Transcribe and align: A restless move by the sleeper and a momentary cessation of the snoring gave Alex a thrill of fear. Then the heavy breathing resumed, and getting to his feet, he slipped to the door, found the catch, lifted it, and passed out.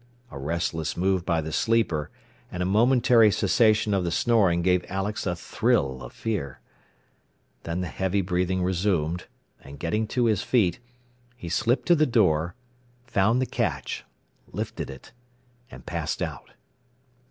A 0.31 0.39
restless 0.39 0.97
move 0.97 1.27
by 1.27 1.41
the 1.41 1.51
sleeper 1.51 2.09
and 2.51 2.63
a 2.63 2.65
momentary 2.65 3.29
cessation 3.31 3.93
of 3.93 4.03
the 4.03 4.09
snoring 4.09 4.63
gave 4.63 4.83
Alex 4.89 5.27
a 5.27 5.35
thrill 5.35 6.01
of 6.01 6.11
fear. 6.11 6.59
Then 7.65 7.81
the 7.81 7.87
heavy 7.87 8.21
breathing 8.21 8.63
resumed, 8.63 9.27
and 9.63 9.77
getting 9.77 10.07
to 10.07 10.25
his 10.25 10.41
feet, 10.41 10.79
he 11.37 11.49
slipped 11.49 11.85
to 11.85 11.95
the 11.95 12.07
door, 12.07 12.55
found 13.03 13.43
the 13.43 13.45
catch, 13.45 14.03
lifted 14.51 14.89
it, 14.89 15.11
and 15.69 15.85
passed 15.85 16.23
out. 16.23 16.49